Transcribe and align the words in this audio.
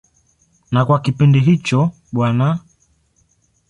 Na 0.71 0.81
kwa 0.85 0.97
kipindi 1.05 1.39
hicho 1.45 1.79
Bw. 2.13 2.21